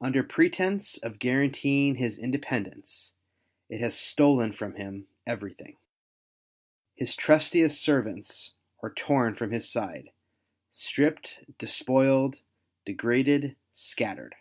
Under 0.00 0.24
pretence 0.24 0.98
of 0.98 1.20
guaranteeing 1.20 1.94
his 1.94 2.18
independence, 2.18 3.14
it 3.68 3.78
has 3.78 3.96
stolen 3.96 4.52
from 4.52 4.74
him 4.74 5.06
everything. 5.28 5.76
His 6.96 7.14
trustiest 7.14 7.80
servants 7.80 8.54
are 8.82 8.92
torn 8.92 9.36
from 9.36 9.52
his 9.52 9.68
side, 9.70 10.10
stripped, 10.70 11.44
despoiled^ 11.56 12.40
degraded, 12.84 13.54
scattered. 13.72 14.34